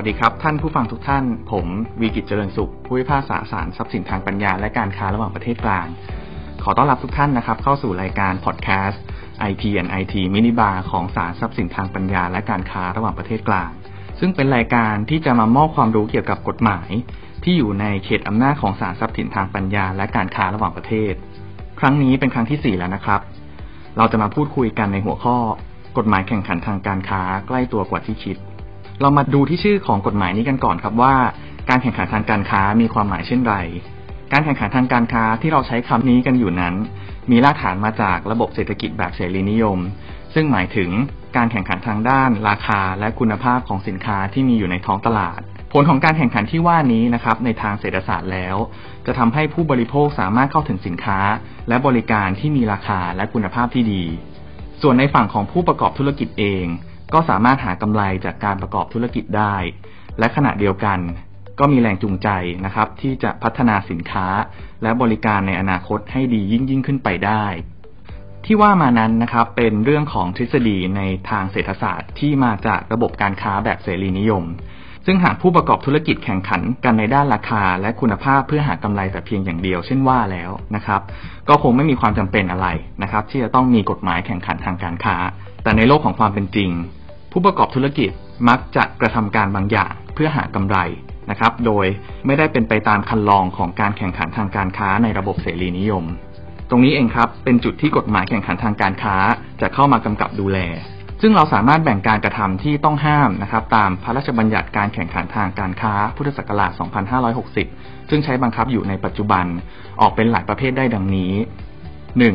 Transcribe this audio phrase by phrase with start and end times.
[0.00, 1.66] วัสดีครับ ท่านผู้ฟังทุกท่าน ผม
[2.00, 5.86] วีกิจเจริญสุข ผู้พิพากษาศาลทรัพย์สินทางปัญญา และการค้าระหว่างประเทศกลาง
[6.62, 9.02] ขอต้อนรับทุกท่านนะครับ เข้าสู่รายการพอดแคสต์
[9.50, 13.70] IP and IT Mini Bar ของศาลทรัพย์สินทางปัญญา และการค้าระหว่างประเทศกลาง
[14.20, 16.88] ซึ่งเป็นรายการที่จะมามอบความรู้เกี่ยวกับกฎหมาย
[17.44, 21.12] ที่อยู่ในเขตอำนาจของศาลทรัพย์สินทางปัญญา และการค้าระหว่างประเทศ
[21.80, 23.20] ครั้งนี้เป็นครั้งที่ 4 แล้วนะครับ
[23.96, 25.36] เราจะมาพูดคุยกันในหัวข้อ
[25.98, 28.38] กฎหมายแข่งขันทางการค้าใกล้ตัวกว่าที่คิด
[29.00, 31.14] เรามาดูที่ชื่อของกฎหมายนี้กันก่อนครับว่า
[31.68, 33.56] การแข่งขันทางการค้ามีความหมายเช่นไร
[34.32, 36.74] การแข่งขันทางการค้าที่เราใช้คำนี้กันอยู่นั้น
[37.30, 39.78] มีรากฐานมาจากระบบเศรษฐกิจแบบเสรีนิยม
[40.34, 40.90] ซึ่งหมายถึง
[41.36, 45.40] การแข่งขันทางด้าน ราคาและคุณภาพของสินค้าที่มีอยู่ในท้องตลาด
[45.72, 48.56] ผลของการแข่งขันที่ว่านี้นะครับในทางเศรษฐศาสตร์แล้ว
[49.06, 51.18] จะทำให้ผู้บริโภคสามารถเข้าถึงสินค้า
[51.68, 54.04] และบริการที่มีราคาและคุณภาพที่ดี
[54.82, 56.66] ส่วนในฝั่งของผู้ประกอบธุรกิจเอง
[57.14, 59.54] ก็สามารถหากำไรจากการประกอบธุรกิจได้
[60.18, 60.98] และขณะเดียวกัน
[61.58, 62.28] ก็มีแรงจูงใจ
[62.64, 64.26] นะครับ ที่จะพัฒนาสินค้า
[64.82, 67.44] และบริการในอนาคตให้ดียิ่งยิ่งขึ้นไปได้
[68.44, 74.44] ที่ว่ามานั้นนะครับเป็นเรื่องของทฤษฎีในทางเศรษฐศาสตร์ ที่มาจากระบบการค้าแบบเสรีนิยม
[75.06, 81.00] ซึ่งหากผู้ประกอบธุรกิจแข่งขันกันในด้านราคา และคุณภาพเพื่อหากำไรแต่เพียงอย่างเดียว เช่นว่าแล้วนะครับ
[81.48, 82.68] ก็คงไม่มีความจำเป็นอะไร
[83.02, 85.16] นะครับ ที่จะต้องมีกฎหมายแข่งขันทางการค้า
[85.62, 86.70] แต่ในโลกของความเป็นจริง
[87.32, 88.10] ผู้ประกอบธุรกิจ
[88.48, 90.78] มักจะกระทำการบางอย่างเพื่อหากำไร
[91.30, 91.86] นะครับ โดย
[92.26, 96.04] ไม่ได้เป็นไปตามคันลองของการแข่งขันทางการค้าในระบบเสรีนิยม
[96.70, 99.16] ตรงนี้เองครับเป็นจุดที่กฎหมายแข่งขันทางการค้า
[99.60, 100.58] จะเข้ามากำกับดูแล
[101.22, 106.70] ซึ่งเราสามารถแบ่งการกระทำที่ต้องห้ามนะครับ ตามพระราชบัญญัติการแข่งขันทางการค้าพุทธศักราช
[107.40, 109.44] 2560 ซึ่งใช้บังคับอยู่ในปัจจุบัน
[110.00, 111.32] ออกเป็นหลายประเภทได้ดังนี้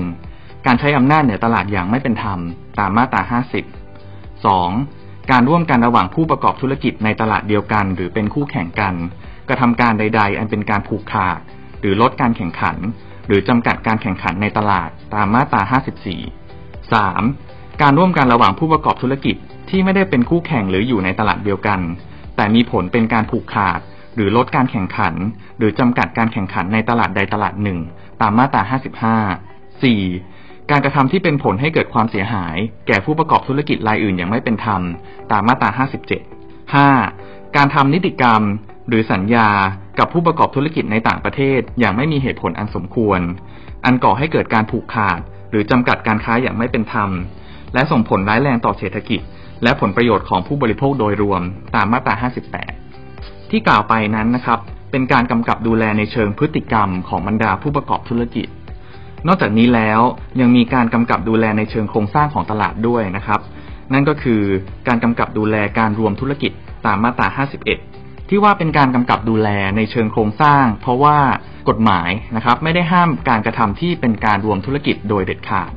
[0.02, 0.66] 1.
[0.66, 2.40] การใช้อำนาจเหนือตลาดอย่างไม่เป็นธรรม
[2.80, 3.22] ตามมาตรา
[3.54, 3.83] 50
[4.44, 5.32] 2.
[5.32, 8.96] การร่วมกันระหว่างผู้ประกอบธุรกิจในตลาดเดียวกัน หรือเป็นคู่แข่งกัน
[9.50, 11.40] กระทำการใด ๆ อันเป็นการผูกขาด
[11.82, 12.78] หรือลดการแข่งขัน
[13.28, 15.62] หรือจำกัดการแข่งขันในตลาดตามมาตรา
[16.52, 17.82] 54 3.
[17.82, 19.36] การร่วมกันระหว่างผู้ประกอบธุรกิจ
[19.70, 21.80] ที่ไม่ได้เป็นคู่แข่งหรืออยู่ในตลาดเดียวกัน
[22.36, 23.80] แต่มีผลเป็นการผูกขาด
[24.16, 25.14] หรือลดการแข่งขัน
[25.58, 27.80] หรือจำกัดการแข่งขันในตลาดใดตลาดหนึ่ง
[28.22, 30.33] ตามมาตรา 55 4.
[30.72, 32.56] การกระทำที่เป็นผลให้เกิดความเสียหาย
[32.88, 34.82] แก่ผู้ประกอบธุรกิจรายอื่นอย่างไม่เป็นธรรม
[35.32, 37.56] ตามมาตรา 57 5.
[37.56, 38.42] การทำนิติกรรม
[38.90, 39.50] หรือสัญญา
[40.00, 43.20] กับผู้ประกอบธุรกิจในต่างประเทศ อย่างไม่มีเหตุผลอันสมควร
[43.86, 45.20] อันก่อให้เกิดการผูกขาด
[45.52, 47.10] หรือจำกัดการค้าอย่างไม่เป็นธรรม
[47.74, 49.22] และส่งผลร้ายแรงต่อเศรษฐกิจ
[49.64, 51.42] และผลประโยชน์ของผู้บริโภคโดยรวม
[51.76, 52.14] ตามมาตรา
[52.84, 54.60] 58 ที่กล่าวไปนั้นนะครับ
[54.92, 58.48] เป็นการกำกับดูแลในเชิงพฤติกรรมของบรรดาผู้ประกอบธุรกิจ
[59.28, 60.00] นอกจากนี้แล้ว
[60.40, 63.40] ยังมีการกำกับดูแลในเชิงโครงสร้างของตลาดด้วยนะครับ
[63.94, 64.42] นั่นก็คือ
[64.88, 66.52] การกำกับดูแลการรวมธุรกิจ
[66.86, 67.28] ตามมาตรา
[67.80, 71.18] 51 ที่ว่าเป็นการกำกับดูแลในเชิงโครงสร้าง เพราะว่า
[71.70, 75.72] กฎหมายนะครับไม่ได้ห้ามการกระทำที่เป็นการรวมธุรกิจโดยเด็ดขาด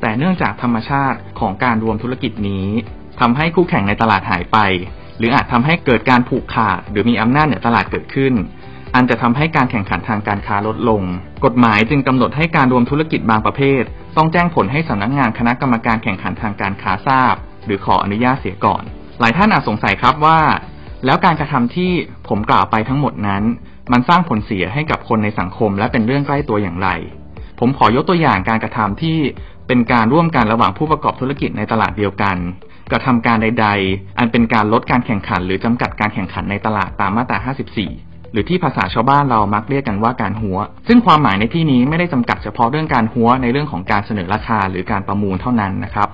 [0.00, 2.66] แต่เนื่องจากธรรมชาติของการรวมธุรกิจนี้
[3.20, 4.58] ทำให้คู่แข่งในตลาดหายไป
[5.18, 8.32] หรืออาจทำให้เกิดการผูกขาด หรือมีอำนาจเหนือตลาดเกิดขึ้น
[8.94, 11.02] อันจะทำให้การแข่งขันทางการค้าลดลง
[11.44, 13.82] กฎหมายจึงกำหนดให้การรวมธุรกิจบางประเภท
[14.16, 17.34] ต้องแจ้งผลให้สำนักงงานคณะกรรมการแข่งขันทางการค้าทราบ
[17.66, 18.82] หรือขออนุญาตเสียก่อน
[19.20, 20.40] หลายท่านอาจสงสัยครับว่า
[21.04, 21.90] แล้วการกระทำที่
[22.28, 23.42] ผมกล่าวไปทั้งหมดนั้น
[23.92, 26.88] มันสร้างผลเสียให้กับคนในสังคม และเป็นเรื่องใกล้ตัวอย่างไร
[27.60, 29.18] ผมขอยกตัวอย่างการกระทำที่
[29.66, 32.36] เป็นการร่วมกันระหว่างผู้ประกอบธุรกิจในตลาดเดียวกัน
[32.90, 37.38] กระทำการใด ๆ อันเป็นการลดการแข่งขัน หรือจำกัดการแข่งขันในตลาดตามมาตรา
[37.78, 40.56] 54 หรือที่ภาษาชาวบ้านเรามักเรียกกันว่าการหัว
[40.88, 46.08] ซึ่งความหมายในที่นี้ไม่ได้จำกัดเฉพาะเรื่องการหัวในเรื่องของการเสนอราคาหรือการประมูลเท่านั้นนะครับ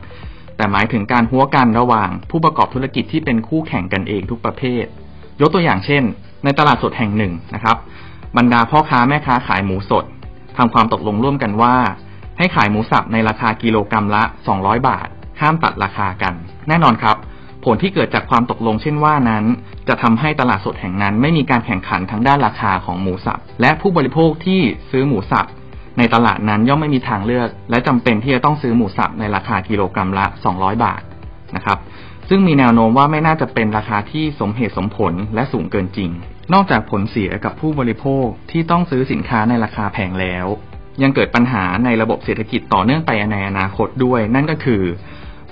[0.56, 4.84] แต่หมายถึงการหัวกันระหว่าง ผู้ประกอบธุรกิจที่เป็นคู่แข่งกันเองทุกประเภท
[5.40, 6.02] ยกตัวอย่างเช่น
[6.44, 7.76] ในตลาดสดแห่งหนึ่งนะครับ
[8.36, 10.04] บรรดาพ่อค้าแม่ค้าขายหมูสด
[10.56, 11.76] ทำความตกลงร่วมกันว่า
[12.38, 14.22] ให้ขายหมูสับในราคากิโลกรรัมละ
[14.56, 15.08] 200 บาท
[15.40, 16.34] ห้ามตัดราคากัน
[16.68, 17.16] แน่นอนครับ
[17.74, 19.44] ลที่เกิดจากความตกลงเช่นว่านั้น
[19.88, 24.60] จะทำให้ตลาดสดแห่งนั้น ไม่มีการแข่งขันทางด้านราคาของหมูสับ และผู้บริโภคที่
[24.90, 25.48] ซื้อหมูสับ
[25.98, 31.00] ในตลาดนั้นย่อมไม่มีทางเลือก และจำเป็นที่จะต้องซื้อหมูสับในราคากิโลกรรัมละ 200 บาท
[31.56, 31.78] นะครับ
[32.28, 36.10] ซึ่งมีแนวโน้มว่าไม่น่าจะเป็นราคาที่สมเหตุสมผลและสูงเกินจริง
[36.54, 40.46] นอกจากผลเสียกับผู้บริโภคที่ต้องซื้อสินค้าในราคาแพงแล้ว
[41.02, 44.82] ยังเกิดปัญหาในระบบเศรษฐกิจต่อเนื่องไปในอนาคตด้วย นั่นก็คือ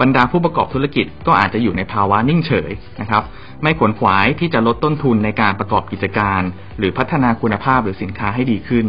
[0.01, 2.71] บรรดาผู้ประกอบธุรกิจก็อาจจะอยู่ในภาวะนิ่งเฉย
[3.01, 3.23] นะครับ
[3.63, 6.41] ไม่ขวนขวายที่จะลดต้นทุนในการประกอบกิจการ
[6.79, 8.87] หรือพัฒนาคุณภาพหรือสินค้าให้ดีขึ้น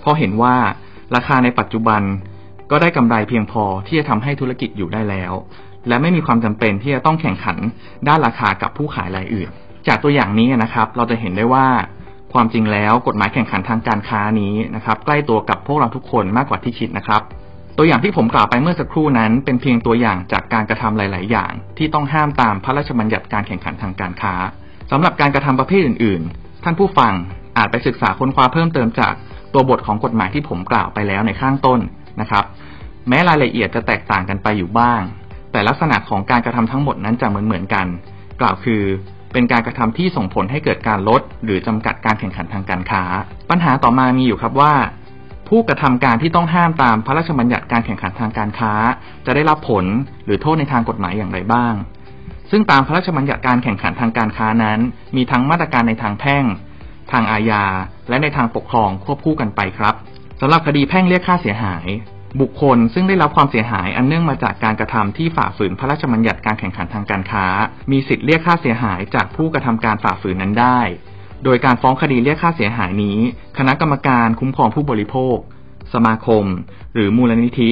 [0.00, 0.56] เพราะเห็นว่า
[1.14, 2.02] ราคาในปัจจุบัน
[2.70, 5.32] ก็ได้กำไรเพียงพอที่จะทำให้ธุรกิจอยู่ได้แล้ว
[5.88, 7.56] และไม่มีความจำเป็นที่จะต้องแข่งขัน
[8.08, 9.48] ด้านราคากับผู้ขายรายอื่น
[9.88, 11.66] จากตัวอย่างนี้นะครับ เราจะเห็นได้ว่า
[12.32, 17.22] ความจริงแล้วกฎหมายแข่งขันทางการค้านี้นะครับ ใกล้ตัวกับพวกเราทุกคนมากกว่าที่คิดนะครับ
[17.80, 24.34] ตัวอย่างที่ผมกล่าวไปเมื่อสักครู่นั้น เป็นเพียงตัวอย่างจากการกระทำหลาย ๆ อย่าง ที่ต้องห้ามตามพระราชบัญญัติการแข่งขันทางการค้า
[24.90, 27.12] สำหรับการกระทำประเภทอื่น ๆ ท่านผู้ฟัง
[27.58, 29.12] อาจไปศึกษาค้นคว้าเพิ่มเติมจาก
[29.52, 31.80] ตัวบทของกฎหมายที่ผมกล่าวไปแล้วในข้างต้น
[32.20, 32.44] นะครับ
[33.08, 35.02] แม้รายละเอียดจะแตกต่างกันไปอยู่บ้าง
[35.52, 37.86] แต่ลักษณะของการกระทำทั้งหมดนั้นจะเหมือนเหมือนกัน
[38.40, 38.82] กล่าวคือ
[39.32, 43.02] เป็นการกระทำที่ส่งผลให้เกิดการลด หรือจำกัดการแข่งขันทางการค้า
[43.50, 44.74] ปัญหาต่อมามีอยู่ครับว่า
[45.48, 48.72] ผู้กระทำการที่ต้องห้ามตามพระราชบัญญัติการแข่งขันทางการค้า
[49.26, 49.84] จะได้รับผล
[50.24, 51.74] หรือโทษในทางกฎหมายอย่างไรบ้าง
[52.50, 54.78] ซึ่งตามพระราชบัญญัติการแข่งขันทางการค้านั้น
[55.16, 56.44] มีทั้งมาตรการในทางแพ่ง
[57.12, 57.64] ทางอาญา
[58.08, 59.94] และในทางปกครองควบคู่กันไปครับ
[60.40, 61.86] สำหรับคดีแพ่งเรียกค่าเสียหาย
[62.40, 67.46] บุคคลซึ่งได้รับความเสียหายอันเนื่องมาจากการกระทำที่ฝ่าฝืนพระราชบัญญัติการแข่งขันทางการค้า
[67.90, 70.80] มีสิทธิ์เรียกค่าเสียหายจากผู้กระทำการฝ่าฝืนนั้นได้
[71.44, 73.18] โดยการฟ้องคดีเรียกค่าเสียหายนี้
[73.58, 75.36] คณะกรรมการคุ้มครองผู้บริโภค
[75.94, 76.44] สมาคม
[76.94, 77.70] หรือมูลนิธิ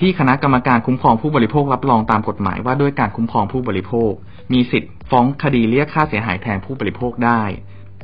[0.00, 4.12] ที่คณะกรรมการคุ้มครองผู้บริโภครับรองตามกฎหมายว่าด้วยการคุ้มครองผู้บริโภค
[4.52, 7.42] มีสิทธิ์ฟ้องคดีเรียกค่าเสียหายแทนผู้บริโภคได้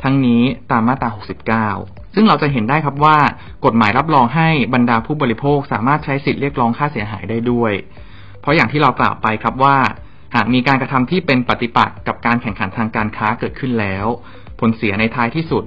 [0.03, 1.11] ทั้งนี้ตามมาตรา
[1.77, 3.19] 69 ซึ่งเราจะเห็นได้ครับว่า
[3.65, 7.73] กฎหมายรับรองให้บรรดาผู้บริโภคสามารถใช้สิทธิเรียกร้องค่าเสียหายได้ด้วย
[8.41, 9.77] เพราะอย่างที่เรากล่าวไปครับว่า
[10.35, 14.07] หากมีการกระทำที่เป็นปฏิปักษ์กับการแข่งขันทางการค้าเกิดขึ้นแล้ว
[14.69, 15.65] ลเสียในท้ายที่สุด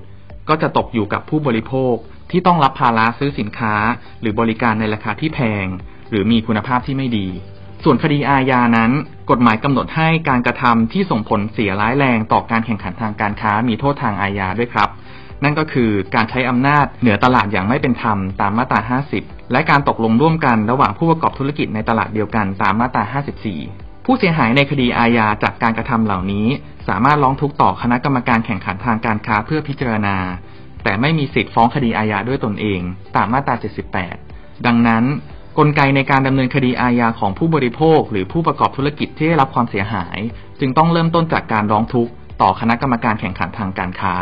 [0.50, 1.96] ก็จะตกอยู่กับผู้บริโภค
[2.32, 3.76] ที่ต้องรับภาระซื้อสินค้า
[4.22, 5.66] หรือบริการในราคาที่แพง
[6.10, 7.28] หรือมีคุณภาพที่ไม่ดี
[7.84, 8.92] ส่วนคดีอาญานั้น
[9.30, 14.90] กฎหมายกำหนดให้การกระทำที่ส่งผลเสียร้ายแรงต่อการแข่งขันทางการค้ามีโทษทางอาญาด้วยครับ
[15.44, 23.04] นั่นก็คือการใช้อำนาจเหนือตลาดอย่างไม่เป็นธรรมตามมาตรา 50 และการตกลงร่วมกันระหว่างผู้ประกอบธุรกิจในตลาดเดียวกันตามมาตรา
[23.50, 26.48] 54 ผู้เสียหายในคดีอาญาจากการกระทำเหล่านี้
[26.88, 30.18] สามารถร้องทุกข์ต่อคณะกรรมการแข่งขันทางการค้าเพื่อพิจารณา
[30.84, 32.82] แต่ไม่มีสิทธิ์ฟ้องคดีอาญาด้วยตนเอง
[33.16, 33.56] ตามมาตรา
[34.10, 35.04] 78 ดังนั้น
[35.58, 40.18] กลไกในการดำเนินคดีอาญาของผู้บริโภค หรือผู้ประกอบธุรกิจที่ได้รับความเสียหาย
[40.60, 42.12] จึงต้องเริ่มต้นจากการร้องทุกข์
[42.42, 44.16] ต่อคณะกรรมการแข่งขันทางการค้า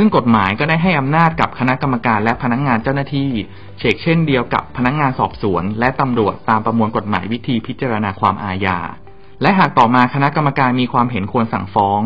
[0.00, 3.30] ซึ่งกฎหมายก็ได้ให้อำนาจกับคณะกรรมการและพนักงงานเจ้าหน้าที่
[3.78, 8.78] เชกเช่นเดียวกับพนักงงานสอบสวน และตำรวจตามประมวลกฎหมายวิธีพิจารณาความอาญา
[9.42, 12.00] และหากต่อมาคณะกรรมการมีความเห็นควรสั่งฟ้อง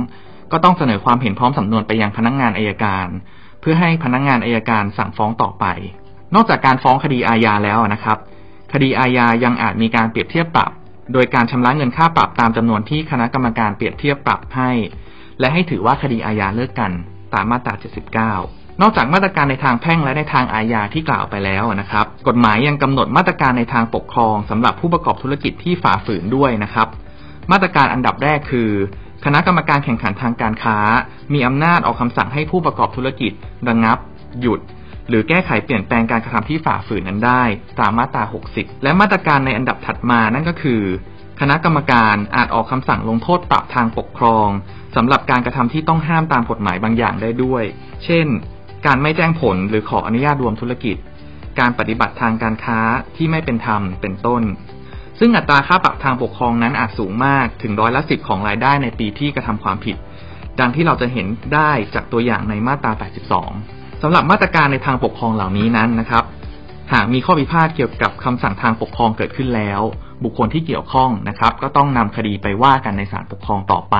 [0.53, 3.09] ก็ต้องเสนอความเห็นพร้อมสำนวนไปยังพนักงงานอายการ
[3.61, 5.65] เพื่อให้พนักงงานอายการสั่งฟ้องต่อไป
[6.35, 8.19] นอกจากการฟ้องคดีอาญาแล้วนะครับ
[8.73, 10.71] คดีอาญายังอาจมีการเปรียบเทียบปรับ
[11.13, 14.71] โดยการชำระเงินค่าปรับตามจำนวนที่คณะกรรมการเปรียบเทียบปรับให้
[15.41, 16.93] และให้ถือว่าคดีอาญาเลิกกัน
[17.35, 17.75] ตามมาตรา
[18.41, 26.89] 79 นอกจากมาตรการในทางแพ่งและในทางอาญาที่กล่าวไปแล้วนะครับ กฎหมายยังกำหนดมาตรการในทางปกครองสำหรับผู้ประกอบธุรกิจที่ฝ่าฝืนด้วยนะครับ
[27.53, 28.71] มาตรการอันดับแรกคือ
[29.25, 30.79] คณะกรรมการแข่งขันทางการค้า
[31.33, 33.33] มีอำนาจออกคำสั่งให้ผู้ประกอบธุรกิจ
[33.69, 33.99] ระงับ
[34.41, 34.61] หยุด
[35.09, 37.43] หรือแก้ไขเปลี่ยนแปลงการกระทำที่ฝ่าฝืนนั้นได้
[37.81, 38.23] ตามมาตรา
[38.55, 40.83] 60 และมาตรการในอันดับถัดมานั่นก็คือ
[41.41, 44.49] คณะกรรมการอาจออกคำสั่งลงโทษปรับทางปกครอง
[44.97, 47.65] สำหรับการกระทำที่ต้องห้ามตามกฎหมายบางอย่างได้ด้วย
[48.05, 48.27] เช่น
[48.87, 50.97] การไม่แจ้งผลหรือขออนุญาตรวมธุรกิจ
[51.61, 52.79] การปฏิบัติทางการค้า
[53.17, 54.43] ที่ไม่เป็นธรรม เป็นต้น
[55.19, 59.97] ซึ่งอัตราค่าปรับทางปกครองนั้นอาจสูงมากถึงร้อยละสิบของรายได้ในปีที่กระทำความผิด
[60.61, 62.93] ดังที่เราจะเห็นได้จากตัวอย่างในมาตรา
[63.49, 66.25] 82 สำหรับมาตรการในทางปกครองเหล่านี้นั้นนะครับ
[66.93, 69.81] หากมีข้อพิพาทเกี่ยวกับคำสั่งทางปกครองเกิดขึ้นแล้ว
[70.25, 73.97] บุคคลที่เกี่ยวข้องนะครับ ก็ต้องนำคดีไปว่ากันในศาลปกครองต่อไป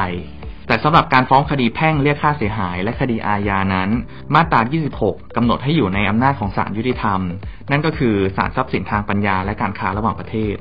[0.67, 3.91] แต่สำหรับการฟ้องคดีแพ่งเรียกค่าเสียหาย และคดีอาญานั้น
[4.35, 4.61] มาตรา
[4.99, 7.21] 26กำหนดให้อยู่ในอำนาจของศาลยุติธรรม
[7.71, 10.57] นั่นก็คือศาลทรัพย์สินทางปัญญาและการค้าระหว่างประเทศ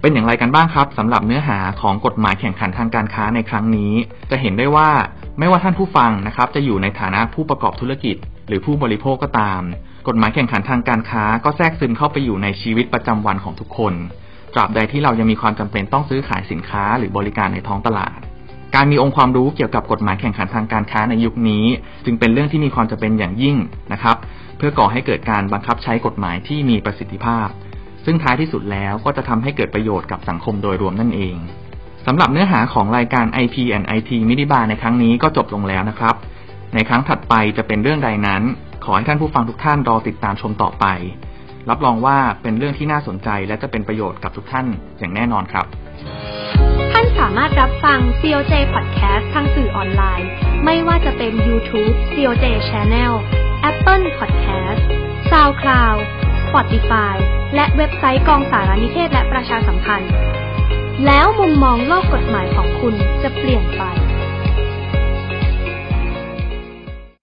[0.00, 3.92] เป็นอย่างไรกันบ้างครับสำหรับเนื้อหาของกฎหมายแข่งขันทางการค้าในครั้งนี้
[4.30, 4.90] จะเห็นได้ว่า
[5.38, 8.16] ไม่ว่าท่านผู้ฟังนะครับ จะอยู่ในฐานะผู้ประกอบธุรกิจ
[8.48, 9.62] หรือผู้บริโภคก็ตาม
[10.08, 13.94] กฎหมายแข่งขันทางการค้าก็แทรกซึมเข้าไปอยู่ในชีวิตประจำวันของทุกคน
[14.54, 18.18] ตราบใดที่เรายังมีความจำเป็นต้องซื้อขายสินค้าหรือบริการในท้องตลาด
[18.74, 21.64] การมีองค์ความรู้เกี่ยวกับกฎหมายแข่งขันทางการค้าในยุคนี้
[22.04, 23.56] จึงเป็นเรื่องที่มีความจำเป็นอย่างยิ่ง
[23.92, 24.16] นะครับ
[24.56, 27.48] เพื่อก่อให้เกิดการบังคับใช้กฎหมายที่มีประสิทธิภาพ
[28.04, 31.36] ซึ่งท้ายที่สุดแล้วก็จะทำให้เกิดประโยชน์กับสังคมโดยรวมนั่นเอง
[32.06, 36.14] สำหรับเนื้อหาของรายการ IP and IT m i d i b a ในครั้งนี้ก็จบลงแล้วนะครับ
[36.74, 38.42] ในครั้งถัดไปจะเป็นเรื่องใดนั้น
[38.84, 40.84] ขอให้ท่านผู้ฟังทุกท่านรอติดตามชมต่อไป
[41.70, 44.66] รับรองว่าเป็นเรื่องที่น่าสนใจ และจะเป็นประโยชน์กับทุกท่าน
[44.98, 45.66] อย่างแน่นอนครับ
[46.92, 50.28] ท่านสามารถรับฟัง COJ Podcast ทางสื่อออนไลน์
[50.64, 53.12] ไม่ว่าจะเป็น YouTube COJ Channel
[53.70, 54.82] Apple Podcast
[55.30, 55.98] SoundCloud
[56.46, 57.14] Spotify
[57.54, 60.12] และเว็บไซต์กองสารนิเทศและประชาสัมพันธ์
[61.06, 63.82] แล้วมุมมองโลกกฎหมายของคุณจะเปลี่ยนไป